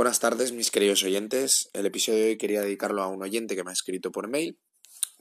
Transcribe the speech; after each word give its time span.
Buenas 0.00 0.18
tardes, 0.18 0.52
mis 0.52 0.70
queridos 0.70 1.02
oyentes. 1.02 1.68
El 1.74 1.84
episodio 1.84 2.20
de 2.20 2.30
hoy 2.30 2.38
quería 2.38 2.62
dedicarlo 2.62 3.02
a 3.02 3.08
un 3.08 3.22
oyente 3.22 3.54
que 3.54 3.62
me 3.64 3.68
ha 3.68 3.74
escrito 3.74 4.10
por 4.10 4.28
mail. 4.28 4.58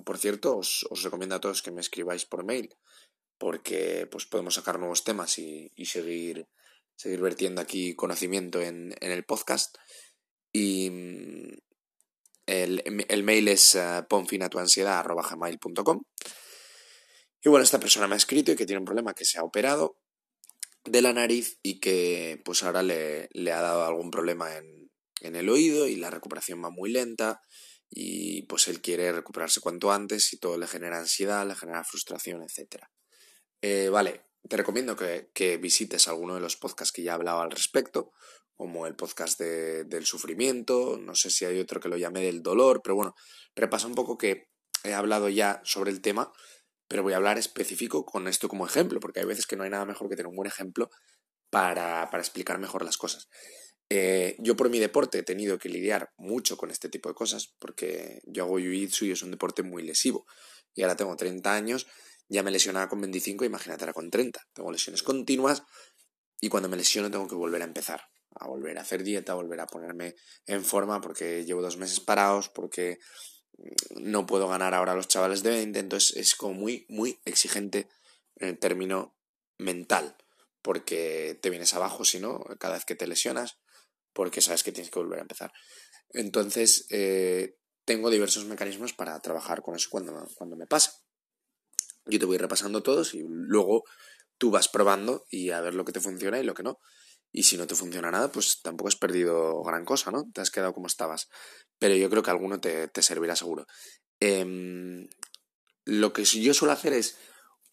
Por 0.05 0.17
cierto, 0.17 0.55
os, 0.55 0.88
recomiendo 1.04 1.35
a 1.35 1.42
todos 1.42 1.61
que 1.61 1.71
me 1.71 1.82
escribáis 1.82 2.25
por 2.25 2.45
mail, 2.45 2.69
porque 3.37 4.07
pues 4.09 4.25
podemos 4.25 4.53
sacar 4.53 4.79
nuevos 4.79 5.03
temas 5.03 5.37
y, 5.37 5.69
seguir, 5.83 6.47
seguir 6.95 7.19
vertiendo 7.19 7.59
aquí 7.59 7.93
conocimiento 7.93 8.61
en, 8.61 8.95
el 9.02 9.26
podcast. 9.26 9.76
Y 10.54 10.89
mm, 10.89 11.57
el, 12.46 13.23
mail 13.23 13.50
es 13.50 13.75
uh, 13.75 14.07
ponfinatuansiedad.com. 14.07 16.04
Y 17.43 17.50
bueno, 17.50 17.66
esta 17.66 17.82
persona 17.82 18.07
me 18.07 18.14
ha 18.14 18.18
escrito 18.18 18.54
y 18.54 18.55
que 18.55 18.66
tiene 18.66 18.80
un 18.80 18.86
problema 18.86 19.14
que 19.14 19.25
se 19.25 19.39
ha 19.39 19.43
operado 19.43 19.98
de 20.86 21.02
la 21.02 21.14
nariz 21.14 21.59
y 21.61 21.80
que 21.80 22.41
pues 22.45 22.64
ahora 22.64 22.84
le, 22.84 23.30
le 23.32 23.52
ha 23.52 23.62
dado 23.62 23.86
algún 23.86 24.12
problema 24.12 24.55
en, 24.55 24.89
en, 25.21 25.35
el 25.35 25.49
oído 25.49 25.88
y 25.88 25.95
la 25.95 26.09
recuperación 26.09 26.63
va 26.63 26.70
muy 26.70 26.91
lenta 26.91 27.41
y 27.90 28.44
pues 28.44 28.67
él 28.67 28.81
quiere 28.81 29.12
recuperarse 29.12 29.62
cuanto 29.62 29.91
antes 29.91 30.31
y 30.34 30.38
todo 30.38 30.57
le 30.57 30.68
genera 30.68 30.99
ansiedad, 30.99 31.48
le 31.48 31.55
genera 31.55 31.84
frustración, 31.84 32.44
etc. 32.44 32.84
Eh, 33.62 33.90
vale, 33.90 34.21
te 34.48 34.57
recomiendo 34.57 34.95
que, 34.95 35.30
que, 35.34 35.57
visites 35.57 36.07
alguno 36.07 36.35
de 36.35 36.41
los 36.41 36.55
podcasts 36.55 36.91
que 36.91 37.04
ya 37.04 37.12
he 37.12 37.16
hablado 37.16 37.41
al 37.41 37.52
respecto, 37.52 38.12
como 38.55 38.88
el 38.88 38.96
podcast 38.96 39.40
de, 39.40 39.85
del 39.85 40.05
sufrimiento, 40.05 40.98
no 40.98 41.16
sé 41.16 41.30
si 41.30 41.46
hay 41.46 41.59
otro 41.59 41.80
que 41.80 41.90
lo 41.90 41.98
llame 41.98 42.21
del 42.21 42.41
dolor, 42.43 42.82
pero 42.84 42.96
bueno, 42.96 43.16
repasa 43.55 43.88
un 43.88 43.96
poco 43.96 44.18
que 44.18 44.49
he 44.84 44.93
hablado 44.93 45.30
ya 45.30 45.62
sobre 45.63 45.91
el 45.91 46.02
tema 46.02 46.32
pero 46.89 47.03
voy 47.03 47.13
a 47.13 47.17
hablar 47.17 47.38
específico 47.38 48.03
con 48.05 48.27
esto 48.27 48.49
como 48.49 48.66
ejemplo, 48.66 48.99
porque 48.99 49.21
hay 49.21 49.25
veces 49.25 49.45
que 49.45 49.55
no 49.55 49.63
hay 49.63 49.70
nada 49.70 49.85
mejor 49.85 50.09
que 50.09 50.16
tener 50.16 50.27
un 50.27 50.35
buen 50.35 50.48
ejemplo 50.48 50.89
para, 51.49 52.09
para 52.09 52.21
explicar 52.21 52.59
mejor 52.59 52.84
las 52.84 52.98
cosas. 52.98 53.29
Eh, 53.91 54.35
yo 54.39 54.55
por 54.55 54.70
mi 54.70 54.79
deporte 54.79 55.20
he 55.20 55.23
tenido 55.23 55.57
que 55.57 55.70
lidiar 55.70 56.12
mucho 56.17 56.57
con 56.57 56.71
este 56.71 56.89
tipo 56.89 57.07
de 57.07 57.15
cosas, 57.15 57.55
porque 57.59 58.21
yo 58.26 58.43
hago 58.43 58.59
jiu-jitsu 58.59 59.07
y 59.07 59.12
es 59.12 59.21
un 59.21 59.31
deporte 59.31 59.63
muy 59.63 59.84
lesivo. 59.84 60.26
Y 60.73 60.81
ahora 60.81 60.96
tengo 60.96 61.15
30 61.15 61.54
años, 61.54 61.87
ya 62.27 62.43
me 62.43 62.51
lesionaba 62.51 62.90
con 62.90 63.01
25, 63.01 63.46
imagínate 63.46 63.84
ahora 63.84 63.93
con 63.93 64.09
30. 64.09 64.41
Tengo 64.53 64.71
lesiones 64.71 65.03
continuas 65.03 65.63
y 66.41 66.49
cuando 66.49 66.69
me 66.69 66.77
lesiono 66.77 67.11
tengo 67.11 67.27
que 67.27 67.35
volver 67.35 67.61
a 67.61 67.65
empezar, 67.65 68.01
a 68.31 68.47
volver 68.47 68.77
a 68.79 68.81
hacer 68.81 69.03
dieta, 69.03 69.33
a 69.33 69.35
volver 69.35 69.59
a 69.59 69.67
ponerme 69.67 70.15
en 70.47 70.63
forma 70.63 71.01
porque 71.01 71.45
llevo 71.45 71.61
dos 71.61 71.77
meses 71.77 71.99
parados, 71.99 72.49
porque 72.49 72.97
no 73.95 74.25
puedo 74.25 74.47
ganar 74.47 74.73
ahora 74.73 74.95
los 74.95 75.07
chavales 75.07 75.43
de 75.43 75.52
20, 75.52 75.79
entonces 75.79 76.17
es 76.17 76.35
como 76.35 76.53
muy, 76.53 76.85
muy 76.89 77.19
exigente 77.25 77.89
en 78.38 78.49
el 78.49 78.59
término 78.59 79.15
mental, 79.57 80.15
porque 80.61 81.38
te 81.41 81.49
vienes 81.49 81.73
abajo 81.73 82.05
si 82.05 82.19
no, 82.19 82.43
cada 82.59 82.75
vez 82.75 82.85
que 82.85 82.95
te 82.95 83.07
lesionas, 83.07 83.59
porque 84.13 84.41
sabes 84.41 84.63
que 84.63 84.71
tienes 84.71 84.91
que 84.91 84.99
volver 84.99 85.19
a 85.19 85.23
empezar. 85.23 85.52
Entonces, 86.11 86.85
eh, 86.89 87.57
tengo 87.85 88.09
diversos 88.09 88.45
mecanismos 88.45 88.93
para 88.93 89.19
trabajar 89.19 89.61
con 89.61 89.75
eso 89.75 89.89
cuando, 89.89 90.27
cuando 90.35 90.55
me 90.55 90.67
pasa. 90.67 90.93
Yo 92.05 92.19
te 92.19 92.25
voy 92.25 92.37
repasando 92.37 92.81
todos 92.81 93.13
y 93.13 93.23
luego 93.27 93.83
tú 94.37 94.52
vas 94.52 94.67
probando 94.67 95.25
y 95.30 95.52
a 95.52 95.61
ver 95.61 95.75
lo 95.75 95.85
que 95.85 95.91
te 95.91 95.99
funciona 95.99 96.39
y 96.39 96.43
lo 96.43 96.53
que 96.53 96.63
no. 96.63 96.80
Y 97.31 97.43
si 97.43 97.57
no 97.57 97.67
te 97.67 97.75
funciona 97.75 98.09
nada, 98.09 98.31
pues 98.31 98.61
tampoco 98.61 98.87
has 98.87 98.95
perdido 98.95 99.61
gran 99.63 99.85
cosa, 99.85 100.09
¿no? 100.11 100.25
Te 100.33 100.41
has 100.41 100.49
quedado 100.49 100.73
como 100.73 100.87
estabas. 100.87 101.30
Pero 101.80 101.95
yo 101.95 102.09
creo 102.09 102.23
que 102.23 102.31
alguno 102.31 102.59
te, 102.59 102.88
te 102.89 103.02
servirá 103.02 103.35
seguro. 103.35 103.66
Em, 104.19 105.08
lo 105.86 106.13
que 106.13 106.23
yo 106.25 106.53
suelo 106.53 106.73
hacer 106.73 106.94
es, 106.94 107.17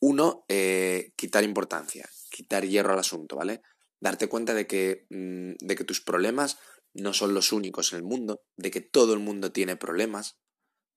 uno, 0.01 0.45
eh, 0.48 1.13
quitar 1.17 1.45
importancia, 1.45 2.09
quitar 2.31 2.67
hierro 2.67 2.93
al 2.93 2.98
asunto, 2.98 3.37
¿vale? 3.37 3.63
Darte 4.01 4.29
cuenta 4.29 4.55
de 4.55 4.67
que, 4.67 5.07
mm, 5.11 5.55
de 5.59 5.75
que 5.75 5.85
tus 5.85 6.01
problemas 6.01 6.59
no 6.95 7.13
son 7.13 7.35
los 7.35 7.53
únicos 7.53 7.93
en 7.93 7.98
el 7.98 8.05
mundo, 8.05 8.43
de 8.57 8.71
que 8.71 8.81
todo 8.81 9.15
el 9.15 9.21
mundo 9.21 9.53
tiene 9.53 9.77
problemas, 9.77 10.39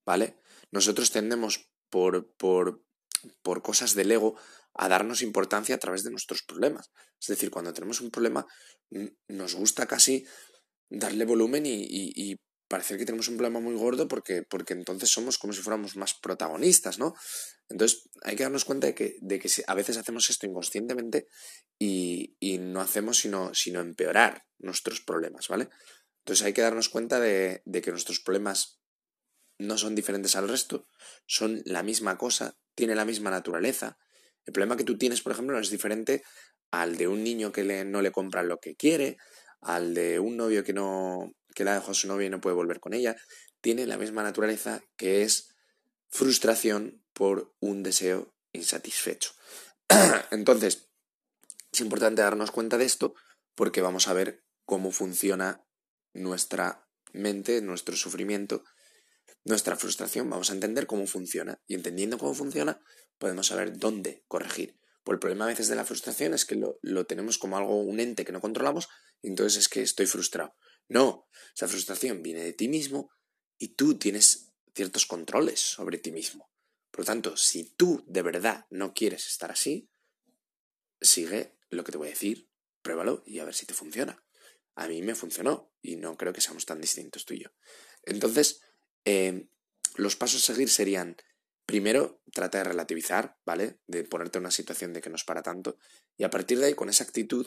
¿vale? 0.05 0.39
Nosotros 0.71 1.11
tendemos 1.11 1.71
por, 1.89 2.33
por, 2.35 2.83
por 3.41 3.61
cosas 3.61 3.95
del 3.95 4.11
ego 4.11 4.37
a 4.73 4.87
darnos 4.87 5.21
importancia 5.21 5.75
a 5.75 5.79
través 5.79 6.03
de 6.03 6.11
nuestros 6.11 6.43
problemas. 6.43 6.91
Es 7.19 7.27
decir, 7.27 7.49
cuando 7.49 7.73
tenemos 7.73 8.01
un 8.01 8.11
problema, 8.11 8.45
nos 9.27 9.55
gusta 9.55 9.85
casi 9.87 10.25
darle 10.89 11.25
volumen 11.25 11.65
y, 11.65 11.85
y, 11.89 12.37
parecer 12.69 12.97
que 12.97 13.05
tenemos 13.05 13.27
un 13.27 13.35
problema 13.35 13.59
muy 13.59 13.75
gordo 13.75 14.07
porque, 14.07 14.43
porque 14.43 14.73
entonces 14.73 15.09
somos 15.09 15.37
como 15.37 15.51
si 15.51 15.61
fuéramos 15.61 15.97
más 15.97 16.13
protagonistas, 16.13 16.99
¿no? 16.99 17.15
Entonces 17.67 18.09
hay 18.21 18.35
que 18.35 18.43
darnos 18.43 18.63
cuenta 18.63 18.87
de 18.87 18.95
que, 18.95 19.17
de 19.19 19.39
que 19.39 19.49
a 19.67 19.73
veces 19.73 19.97
hacemos 19.97 20.29
esto 20.29 20.45
inconscientemente 20.45 21.27
y, 21.77 22.37
y, 22.39 22.59
no 22.59 22.79
hacemos 22.79 23.17
sino, 23.17 23.53
sino 23.53 23.81
empeorar 23.81 24.45
nuestros 24.59 25.01
problemas, 25.01 25.47
¿vale? 25.47 25.69
Entonces 26.19 26.45
hay 26.45 26.53
que 26.53 26.61
darnos 26.61 26.89
cuenta 26.89 27.19
de, 27.19 27.63
que 27.65 27.91
nuestros 27.91 28.19
problemas 28.19 28.79
no 29.57 29.79
son 29.79 29.95
diferentes 29.95 30.35
al 30.35 30.47
resto, 30.47 30.85
son 31.25 31.63
la 31.65 31.81
misma 31.81 32.19
cosa, 32.19 32.55
tienen 32.75 32.97
la 32.97 33.05
misma 33.05 33.31
naturaleza, 33.31 33.97
el 34.45 34.53
problema 34.53 34.77
que 34.77 34.83
tú 34.83 34.95
tienes, 34.95 35.21
por 35.21 35.31
ejemplo, 35.31 35.55
no 35.55 35.61
es 35.61 35.71
diferente 35.71 36.23
al 36.71 36.97
de 36.97 37.07
un 37.07 37.23
niño 37.23 37.51
que 37.51 37.63
le, 37.63 37.83
no 37.83 38.03
le 38.03 38.11
compra 38.11 38.43
lo 38.43 38.59
que 38.59 38.75
quiere, 38.75 39.17
al 39.59 39.95
de 39.95 40.19
un 40.19 40.37
novio 40.37 40.63
que 40.63 40.73
no 40.73 41.33
que 41.55 41.63
la 41.63 41.75
dejó 41.75 41.91
a 41.91 41.95
su 41.95 42.07
novia 42.07 42.27
y 42.27 42.29
no 42.29 42.41
puede 42.41 42.55
volver 42.55 42.79
con 42.79 42.93
ella. 42.93 43.15
Tiene 43.61 43.85
la 43.85 43.97
misma 43.97 44.23
naturaleza 44.23 44.83
que 44.95 45.23
es 45.23 45.49
frustración 46.09 47.03
por 47.13 47.53
un 47.59 47.83
deseo 47.83 48.33
insatisfecho. 48.53 49.31
Entonces, 50.31 50.89
es 51.71 51.81
importante 51.81 52.21
darnos 52.21 52.51
cuenta 52.51 52.77
de 52.77 52.85
esto 52.85 53.13
porque 53.55 53.81
vamos 53.81 54.07
a 54.07 54.13
ver 54.13 54.43
cómo 54.65 54.91
funciona 54.91 55.65
nuestra 56.13 56.87
mente, 57.11 57.61
nuestro 57.61 57.95
sufrimiento, 57.95 58.63
nuestra 59.43 59.75
frustración. 59.75 60.29
Vamos 60.29 60.49
a 60.49 60.53
entender 60.53 60.87
cómo 60.87 61.07
funciona. 61.07 61.61
Y 61.67 61.75
entendiendo 61.75 62.17
cómo 62.17 62.33
funciona, 62.33 62.81
podemos 63.17 63.47
saber 63.47 63.77
dónde 63.77 64.23
corregir. 64.27 64.79
Por 65.03 65.15
el 65.15 65.19
problema 65.19 65.45
a 65.45 65.49
veces 65.49 65.67
de 65.67 65.75
la 65.75 65.85
frustración 65.85 66.33
es 66.33 66.45
que 66.45 66.55
lo, 66.55 66.77
lo 66.81 67.05
tenemos 67.05 67.37
como 67.37 67.57
algo, 67.57 67.81
un 67.81 67.99
ente 67.99 68.25
que 68.25 68.31
no 68.31 68.41
controlamos, 68.41 68.89
y 69.21 69.27
entonces 69.27 69.57
es 69.57 69.69
que 69.69 69.81
estoy 69.81 70.05
frustrado. 70.05 70.55
No, 70.89 71.27
esa 71.55 71.67
frustración 71.67 72.21
viene 72.21 72.43
de 72.43 72.53
ti 72.53 72.67
mismo 72.67 73.11
y 73.57 73.69
tú 73.69 73.97
tienes 73.97 74.51
ciertos 74.75 75.05
controles 75.05 75.59
sobre 75.59 75.97
ti 75.97 76.11
mismo. 76.11 76.51
Por 76.91 77.01
lo 77.01 77.05
tanto, 77.05 77.37
si 77.37 77.63
tú 77.75 78.03
de 78.07 78.21
verdad 78.21 78.65
no 78.69 78.93
quieres 78.93 79.27
estar 79.27 79.51
así, 79.51 79.89
sigue 80.99 81.57
lo 81.69 81.83
que 81.83 81.91
te 81.91 81.97
voy 81.97 82.07
a 82.07 82.11
decir, 82.11 82.49
pruébalo 82.81 83.23
y 83.25 83.39
a 83.39 83.45
ver 83.45 83.53
si 83.53 83.65
te 83.65 83.73
funciona. 83.73 84.21
A 84.75 84.87
mí 84.87 85.01
me 85.01 85.15
funcionó 85.15 85.71
y 85.81 85.95
no 85.95 86.17
creo 86.17 86.33
que 86.33 86.41
seamos 86.41 86.65
tan 86.65 86.81
distintos 86.81 87.25
tú 87.25 87.33
y 87.35 87.43
yo. 87.43 87.49
Entonces, 88.03 88.61
eh, 89.05 89.47
los 89.95 90.15
pasos 90.15 90.41
a 90.43 90.53
seguir 90.53 90.69
serían 90.69 91.17
Primero, 91.69 92.19
trata 92.33 92.57
de 92.57 92.63
relativizar, 92.63 93.37
¿vale? 93.45 93.77
De 93.85 94.03
ponerte 94.03 94.39
en 94.39 94.41
una 94.41 94.49
situación 94.49 94.91
de 94.91 95.01
que 95.01 95.11
no 95.11 95.17
es 95.17 95.23
para 95.23 95.43
tanto. 95.43 95.77
Y 96.17 96.23
a 96.23 96.31
partir 96.31 96.57
de 96.57 96.65
ahí, 96.65 96.73
con 96.73 96.89
esa 96.89 97.03
actitud, 97.03 97.45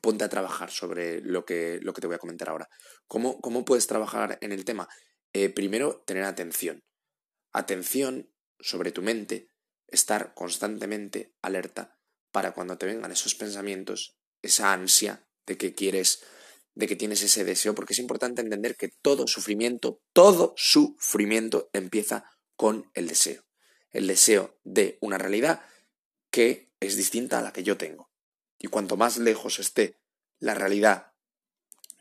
ponte 0.00 0.24
a 0.24 0.28
trabajar 0.28 0.70
sobre 0.70 1.20
lo 1.20 1.44
que, 1.44 1.78
lo 1.82 1.92
que 1.92 2.00
te 2.00 2.06
voy 2.06 2.16
a 2.16 2.20
comentar 2.20 2.48
ahora. 2.48 2.68
¿Cómo, 3.06 3.40
cómo 3.40 3.64
puedes 3.64 3.86
trabajar 3.86 4.38
en 4.40 4.52
el 4.52 4.64
tema? 4.64 4.88
Eh, 5.32 5.48
primero, 5.48 6.02
tener 6.06 6.24
atención. 6.24 6.82
Atención 7.52 8.30
sobre 8.58 8.92
tu 8.92 9.02
mente, 9.02 9.48
estar 9.86 10.34
constantemente 10.34 11.34
alerta 11.42 11.98
para 12.32 12.52
cuando 12.52 12.78
te 12.78 12.86
vengan 12.86 13.12
esos 13.12 13.34
pensamientos, 13.34 14.16
esa 14.42 14.72
ansia 14.72 15.26
de 15.46 15.56
que 15.56 15.74
quieres, 15.74 16.22
de 16.74 16.86
que 16.86 16.96
tienes 16.96 17.22
ese 17.22 17.44
deseo, 17.44 17.74
porque 17.74 17.92
es 17.92 17.98
importante 17.98 18.40
entender 18.40 18.76
que 18.76 18.88
todo 18.88 19.26
sufrimiento, 19.26 20.00
todo 20.12 20.54
sufrimiento 20.56 21.70
empieza 21.72 22.24
con 22.56 22.90
el 22.94 23.08
deseo. 23.08 23.44
El 23.90 24.06
deseo 24.06 24.58
de 24.62 24.98
una 25.00 25.18
realidad 25.18 25.62
que 26.30 26.72
es 26.78 26.96
distinta 26.96 27.38
a 27.38 27.42
la 27.42 27.52
que 27.52 27.64
yo 27.64 27.76
tengo. 27.76 28.09
Y 28.60 28.68
cuanto 28.68 28.96
más 28.96 29.16
lejos 29.16 29.58
esté 29.58 29.98
la 30.38 30.54
realidad 30.54 31.12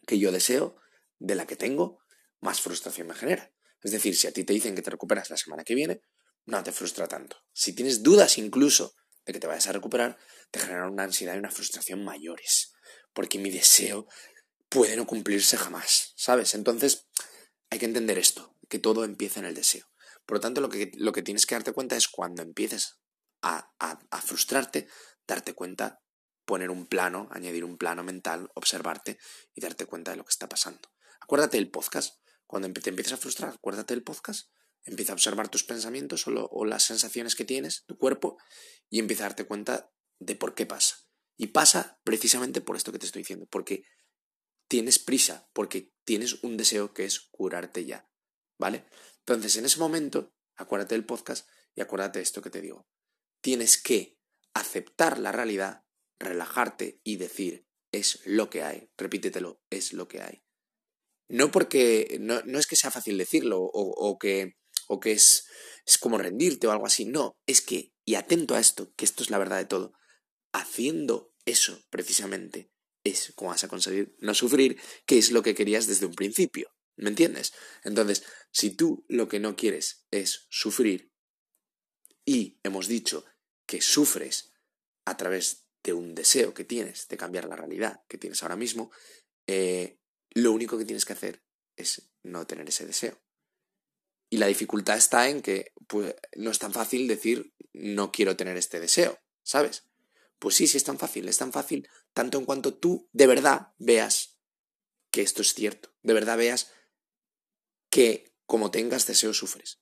que 0.05 0.19
yo 0.19 0.31
deseo 0.31 0.75
de 1.17 1.33
la 1.35 1.47
que 1.47 1.55
tengo, 1.55 2.03
más 2.41 2.61
frustración 2.61 3.07
me 3.07 3.15
genera. 3.15 3.51
Es 3.81 3.91
decir, 3.91 4.15
si 4.15 4.27
a 4.27 4.31
ti 4.31 4.43
te 4.43 4.53
dicen 4.53 4.75
que 4.75 4.81
te 4.81 4.91
recuperas 4.91 5.29
la 5.29 5.37
semana 5.37 5.63
que 5.63 5.73
viene, 5.73 6.01
no 6.45 6.61
te 6.61 6.71
frustra 6.71 7.07
tanto. 7.07 7.37
Si 7.53 7.73
tienes 7.73 8.03
dudas 8.03 8.37
incluso 8.37 8.93
de 9.25 9.33
que 9.33 9.39
te 9.39 9.47
vayas 9.47 9.67
a 9.67 9.71
recuperar, 9.71 10.17
te 10.51 10.59
generan 10.59 10.91
una 10.91 11.03
ansiedad 11.03 11.35
y 11.35 11.39
una 11.39 11.51
frustración 11.51 12.03
mayores. 12.03 12.73
Porque 13.13 13.39
mi 13.39 13.49
deseo 13.49 14.07
puede 14.67 14.95
no 14.95 15.07
cumplirse 15.07 15.57
jamás, 15.57 16.13
¿sabes? 16.15 16.53
Entonces, 16.53 17.07
hay 17.69 17.79
que 17.79 17.85
entender 17.85 18.17
esto, 18.17 18.55
que 18.67 18.79
todo 18.79 19.03
empieza 19.03 19.39
en 19.39 19.45
el 19.45 19.55
deseo. 19.55 19.89
Por 20.25 20.37
lo 20.37 20.41
tanto, 20.41 20.61
lo 20.61 20.69
que, 20.69 20.91
lo 20.95 21.11
que 21.11 21.23
tienes 21.23 21.45
que 21.45 21.55
darte 21.55 21.73
cuenta 21.73 21.95
es 21.95 22.07
cuando 22.07 22.41
empieces 22.41 22.99
a, 23.41 23.71
a, 23.79 24.21
frustrarte, 24.21 24.87
darte 25.27 25.53
cuenta, 25.53 26.01
poner 26.49 26.71
un 26.71 26.87
plano, 26.87 27.29
añadir 27.29 27.63
un 27.63 27.77
plano 27.77 28.03
mental, 28.03 28.49
observarte 28.55 29.19
y 29.53 29.61
darte 29.61 29.85
cuenta 29.85 30.09
de 30.09 30.17
lo 30.17 30.25
que 30.25 30.31
está 30.31 30.49
pasando. 30.49 30.81
Acuérdate 31.21 31.57
del 31.57 31.69
podcast. 31.69 32.15
Cuando 32.47 32.73
te 32.73 32.89
empieces 32.89 33.13
a 33.13 33.17
frustrar, 33.17 33.53
acuérdate 33.53 33.93
del 33.93 34.01
podcast. 34.01 34.49
Empieza 34.81 35.11
a 35.11 35.15
observar 35.15 35.49
tus 35.49 35.63
pensamientos 35.63 36.25
o, 36.25 36.31
o 36.49 36.65
las 36.65 36.81
sensaciones 36.81 37.35
que 37.35 37.45
tienes, 37.45 37.85
tu 37.85 37.99
cuerpo, 37.99 38.39
y 38.89 38.97
empieza 38.97 39.25
a 39.25 39.29
darte 39.29 39.45
cuenta 39.45 39.93
de 40.17 40.35
por 40.35 40.55
qué 40.55 40.65
pasa. 40.65 40.95
Y 41.37 41.49
pasa 41.49 42.01
precisamente 42.03 42.61
por 42.61 42.75
esto 42.75 42.91
que 42.91 42.97
te 42.97 43.05
estoy 43.05 43.21
diciendo, 43.21 43.45
porque 43.51 43.83
tienes 44.67 44.97
prisa 44.97 45.51
porque 45.53 45.93
tienes 46.03 46.43
un 46.43 46.57
deseo 46.57 46.95
que 46.95 47.05
es 47.05 47.19
curarte 47.19 47.85
ya, 47.85 48.09
¿vale? 48.57 48.85
Entonces, 49.19 49.55
en 49.57 49.65
ese 49.65 49.77
momento, 49.77 50.33
acuérdate 50.55 50.95
del 50.95 51.05
podcast 51.05 51.47
y 51.75 51.81
acuérdate 51.81 52.17
de 52.17 52.23
esto 52.23 52.41
que 52.41 52.49
te 52.49 52.59
digo. 52.59 52.87
Tienes 53.39 53.79
que 53.79 54.19
aceptar 54.55 55.19
la 55.19 55.31
realidad, 55.31 55.85
relajarte 56.19 56.99
y 57.03 57.17
decir, 57.17 57.65
es 57.91 58.19
lo 58.25 58.49
que 58.49 58.63
hay. 58.63 58.89
Repítetelo, 58.97 59.61
es 59.69 59.93
lo 59.93 60.07
que 60.07 60.21
hay. 60.21 60.43
No 61.27 61.51
porque, 61.51 62.17
no, 62.19 62.41
no 62.45 62.59
es 62.59 62.67
que 62.67 62.75
sea 62.75 62.91
fácil 62.91 63.17
decirlo 63.17 63.61
o, 63.61 64.17
que, 64.17 64.57
o 64.87 64.99
que 64.99 65.11
es, 65.11 65.45
es 65.85 65.97
como 65.97 66.17
rendirte 66.17 66.67
o 66.67 66.71
algo 66.71 66.87
así, 66.87 67.05
no, 67.05 67.37
es 67.45 67.61
que, 67.61 67.93
y 68.03 68.15
atento 68.15 68.55
a 68.55 68.59
esto, 68.59 68.93
que 68.95 69.05
esto 69.05 69.23
es 69.23 69.29
la 69.29 69.37
verdad 69.37 69.57
de 69.57 69.65
todo, 69.65 69.93
haciendo 70.51 71.33
eso 71.45 71.83
precisamente 71.89 72.71
es 73.03 73.33
como 73.35 73.51
vas 73.51 73.63
a 73.63 73.67
conseguir 73.67 74.15
no 74.19 74.33
sufrir, 74.33 74.79
que 75.05 75.17
es 75.17 75.31
lo 75.31 75.41
que 75.41 75.55
querías 75.55 75.87
desde 75.87 76.05
un 76.05 76.13
principio. 76.13 76.71
¿Me 76.95 77.09
entiendes? 77.09 77.53
Entonces, 77.83 78.23
si 78.51 78.71
tú 78.71 79.05
lo 79.07 79.29
que 79.29 79.39
no 79.39 79.55
quieres 79.55 80.05
es 80.11 80.47
sufrir, 80.49 81.13
y 82.25 82.59
hemos 82.63 82.87
dicho 82.87 83.25
que 83.65 83.81
sufres 83.81 84.51
a 85.05 85.15
través 85.15 85.68
de 85.83 85.93
un 85.93 86.15
deseo 86.15 86.53
que 86.53 86.65
tienes 86.65 87.07
de 87.07 87.17
cambiar 87.17 87.45
la 87.45 87.55
realidad 87.55 88.01
que 88.07 88.17
tienes 88.17 88.41
ahora 88.43 88.55
mismo, 88.55 88.91
eh, 89.47 89.99
lo 90.31 90.51
único 90.51 90.77
que 90.77 90.85
tienes 90.85 91.05
que 91.05 91.13
hacer 91.13 91.43
es 91.75 92.09
no 92.23 92.45
tener 92.45 92.67
ese 92.67 92.85
deseo. 92.85 93.19
Y 94.29 94.37
la 94.37 94.47
dificultad 94.47 94.97
está 94.97 95.29
en 95.29 95.41
que 95.41 95.73
pues, 95.87 96.15
no 96.35 96.51
es 96.51 96.59
tan 96.59 96.73
fácil 96.73 97.07
decir 97.07 97.53
no 97.73 98.11
quiero 98.11 98.35
tener 98.35 98.57
este 98.57 98.79
deseo, 98.79 99.17
¿sabes? 99.43 99.87
Pues 100.37 100.55
sí, 100.55 100.67
sí 100.67 100.77
es 100.77 100.83
tan 100.83 100.99
fácil, 100.99 101.27
es 101.27 101.37
tan 101.37 101.51
fácil 101.51 101.87
tanto 102.13 102.37
en 102.37 102.45
cuanto 102.45 102.75
tú 102.75 103.09
de 103.11 103.27
verdad 103.27 103.73
veas 103.77 104.37
que 105.11 105.21
esto 105.21 105.41
es 105.41 105.53
cierto, 105.53 105.95
de 106.03 106.13
verdad 106.13 106.37
veas 106.37 106.71
que 107.89 108.35
como 108.45 108.71
tengas 108.71 109.07
deseo 109.07 109.33
sufres. 109.33 109.81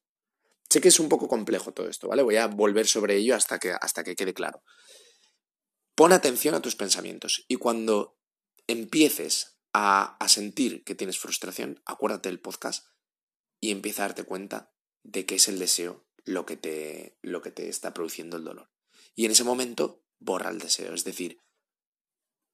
Sé 0.69 0.81
que 0.81 0.89
es 0.89 0.99
un 0.99 1.09
poco 1.09 1.27
complejo 1.27 1.73
todo 1.73 1.89
esto, 1.89 2.07
¿vale? 2.07 2.23
Voy 2.23 2.35
a 2.35 2.47
volver 2.47 2.87
sobre 2.87 3.15
ello 3.15 3.35
hasta 3.35 3.59
que, 3.59 3.71
hasta 3.71 4.03
que 4.03 4.15
quede 4.15 4.33
claro. 4.33 4.63
Pon 5.97 6.13
atención 6.13 6.53
a 6.53 6.61
tus 6.61 6.75
pensamientos 6.75 7.43
y 7.47 7.55
cuando 7.55 8.19
empieces 8.67 9.57
a, 9.73 10.15
sentir 10.27 10.83
que 10.83 10.93
tienes 10.93 11.17
frustración, 11.17 11.81
acuérdate 11.87 12.29
del 12.29 12.39
podcast 12.39 12.85
y 13.59 13.71
empieza 13.71 14.03
a 14.03 14.09
darte 14.09 14.23
cuenta 14.23 14.71
de 15.01 15.25
que 15.25 15.33
es 15.33 15.47
el 15.47 15.57
deseo 15.57 16.05
lo 16.23 16.45
que 16.45 16.55
te, 16.55 17.17
lo 17.23 17.41
que 17.41 17.49
te 17.49 17.67
está 17.67 17.95
produciendo 17.95 18.37
el 18.37 18.43
dolor. 18.43 18.69
Y 19.15 19.25
en 19.25 19.31
ese 19.31 19.43
momento 19.43 20.03
borra 20.19 20.51
el 20.51 20.59
deseo. 20.59 20.93
Es 20.93 21.03
decir, 21.03 21.41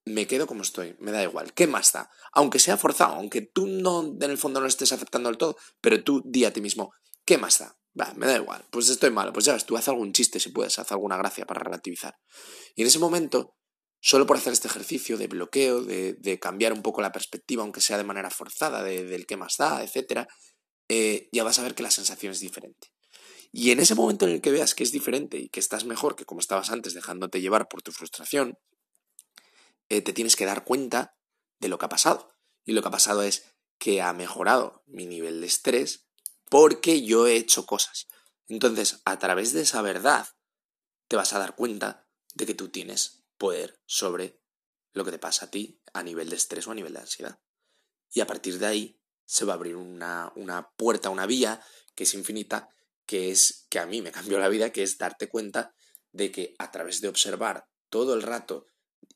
me 0.06 0.26
quedo 0.26 0.46
como 0.46 0.62
estoy, 0.62 0.96
me 0.98 1.12
da 1.12 1.22
igual. 1.22 1.52
¿Qué 1.52 1.66
más 1.66 1.92
da? 1.92 2.10
Aunque 2.32 2.58
sea 2.58 2.78
forzado, 2.78 3.12
aunque 3.16 3.42
tú 3.42 3.66
no 3.66 4.16
en 4.22 4.30
el 4.30 4.38
fondo 4.38 4.58
no 4.58 4.66
estés 4.66 4.92
aceptando 4.92 5.28
del 5.28 5.36
todo, 5.36 5.58
pero 5.82 6.02
tú 6.02 6.22
di 6.24 6.46
a 6.46 6.52
ti 6.54 6.62
mismo, 6.62 6.94
¿qué 7.26 7.36
más 7.36 7.58
da? 7.58 7.76
Me 7.94 8.26
da 8.26 8.36
igual, 8.36 8.66
pues 8.70 8.88
estoy 8.88 9.10
mal, 9.10 9.32
pues 9.32 9.44
ya 9.44 9.52
ves, 9.52 9.66
tú 9.66 9.76
haz 9.76 9.86
algún 9.88 10.12
chiste 10.12 10.40
si 10.40 10.50
puedes, 10.50 10.78
haz 10.80 10.90
alguna 10.90 11.16
gracia 11.16 11.46
para 11.46 11.60
relativizar. 11.60 12.16
Y 12.74 12.82
en 12.82 12.88
ese 12.88 12.98
momento, 12.98 13.56
solo 14.00 14.26
por 14.26 14.36
hacer 14.36 14.52
este 14.52 14.66
ejercicio 14.66 15.16
de 15.16 15.28
bloqueo, 15.28 15.82
de, 15.82 16.38
cambiar 16.40 16.72
un 16.72 16.82
poco 16.82 17.02
la 17.02 17.12
perspectiva, 17.12 17.62
aunque 17.62 17.80
sea 17.80 17.96
de 17.96 18.04
manera 18.04 18.30
forzada, 18.30 18.82
de, 18.82 19.04
del 19.04 19.26
qué 19.26 19.36
más 19.36 19.56
da, 19.58 19.84
etc., 19.84 20.26
eh, 20.88 21.28
ya 21.32 21.44
vas 21.44 21.58
a 21.60 21.62
ver 21.62 21.76
que 21.76 21.84
la 21.84 21.90
sensación 21.90 22.32
es 22.32 22.40
diferente. 22.40 22.88
Y 23.52 23.70
en 23.70 23.78
ese 23.78 23.94
momento 23.94 24.26
en 24.26 24.32
el 24.32 24.40
que 24.40 24.50
veas 24.50 24.74
que 24.74 24.82
es 24.82 24.90
diferente 24.90 25.38
y 25.38 25.48
que 25.48 25.60
estás 25.60 25.84
mejor 25.84 26.16
que 26.16 26.24
como 26.24 26.40
estabas 26.40 26.70
antes 26.70 26.94
dejándote 26.94 27.40
llevar 27.40 27.68
por 27.68 27.82
tu 27.82 27.92
frustración, 27.92 28.58
eh, 29.88 30.02
te 30.02 30.12
tienes 30.12 30.34
que 30.34 30.46
dar 30.46 30.64
cuenta 30.64 31.14
de 31.60 31.68
lo 31.68 31.78
que 31.78 31.86
ha 31.86 31.88
pasado. 31.88 32.28
Y 32.64 32.72
lo 32.72 32.82
que 32.82 32.88
ha 32.88 32.90
pasado 32.90 33.22
es 33.22 33.54
que 33.78 34.02
ha 34.02 34.12
mejorado 34.12 34.82
mi 34.86 35.06
nivel 35.06 35.40
de 35.40 35.46
estrés 35.46 36.08
porque 36.50 37.02
yo 37.02 37.26
he 37.26 37.36
hecho 37.36 37.66
cosas. 37.66 38.06
Entonces, 38.48 39.00
a 39.04 39.18
través 39.18 39.52
de 39.52 39.62
esa 39.62 39.82
verdad, 39.82 40.26
te 41.08 41.16
vas 41.16 41.32
a 41.32 41.38
dar 41.38 41.56
cuenta 41.56 42.06
de 42.34 42.46
que 42.46 42.54
tú 42.54 42.68
tienes 42.68 43.24
poder 43.38 43.80
sobre 43.86 44.40
lo 44.92 45.04
que 45.04 45.10
te 45.10 45.18
pasa 45.18 45.46
a 45.46 45.50
ti 45.50 45.80
a 45.92 46.02
nivel 46.02 46.30
de 46.30 46.36
estrés 46.36 46.66
o 46.66 46.72
a 46.72 46.74
nivel 46.74 46.92
de 46.92 47.00
ansiedad. 47.00 47.40
Y 48.10 48.20
a 48.20 48.26
partir 48.26 48.58
de 48.58 48.66
ahí 48.66 49.00
se 49.24 49.44
va 49.44 49.54
a 49.54 49.56
abrir 49.56 49.76
una, 49.76 50.32
una 50.36 50.70
puerta, 50.76 51.10
una 51.10 51.26
vía 51.26 51.60
que 51.94 52.04
es 52.04 52.14
infinita 52.14 52.68
que 53.06 53.30
es 53.30 53.66
que 53.68 53.78
a 53.78 53.86
mí 53.86 54.02
me 54.02 54.12
cambió 54.12 54.38
la 54.38 54.48
vida, 54.48 54.70
que 54.70 54.82
es 54.82 54.98
darte 54.98 55.28
cuenta 55.28 55.74
de 56.12 56.30
que 56.30 56.54
a 56.58 56.70
través 56.70 57.00
de 57.00 57.08
observar 57.08 57.66
todo 57.88 58.14
el 58.14 58.22
rato 58.22 58.66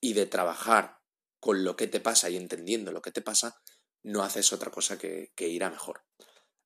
y 0.00 0.12
de 0.12 0.26
trabajar 0.26 0.98
con 1.40 1.64
lo 1.64 1.76
que 1.76 1.86
te 1.86 2.00
pasa 2.00 2.28
y 2.30 2.36
entendiendo 2.36 2.92
lo 2.92 3.02
que 3.02 3.12
te 3.12 3.22
pasa, 3.22 3.60
no 4.02 4.22
haces 4.22 4.52
otra 4.52 4.70
cosa 4.70 4.98
que, 4.98 5.32
ir 5.38 5.64
a 5.64 5.70
mejor. 5.70 6.04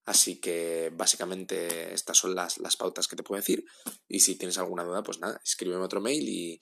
Así 0.04 0.40
que 0.40 0.90
básicamente 0.94 1.94
estas 1.94 2.18
son 2.18 2.34
las, 2.34 2.58
las, 2.58 2.76
pautas 2.76 3.06
que 3.06 3.16
te 3.16 3.22
puedo 3.22 3.40
decir. 3.40 3.64
Y 4.08 4.20
si 4.20 4.36
tienes 4.36 4.58
alguna 4.58 4.84
duda, 4.84 5.02
pues 5.02 5.20
nada, 5.20 5.40
escríbeme 5.44 5.84
otro 5.84 6.00
mail 6.00 6.28
y, 6.28 6.60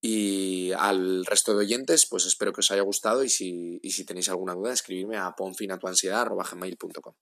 y 0.00 0.72
al 0.72 1.24
resto 1.24 1.52
de 1.52 1.64
oyentes, 1.64 2.06
pues 2.06 2.26
espero 2.26 2.52
que 2.52 2.60
os 2.60 2.70
haya 2.70 2.82
gustado 2.82 3.24
y 3.24 3.30
si, 3.30 3.80
y 3.82 3.92
si 3.92 4.04
tenéis 4.04 4.28
alguna 4.28 4.54
duda, 4.54 4.72
escribirme 4.72 5.16
a 5.16 5.32
ponfinatuansiedad.com. 5.32 7.14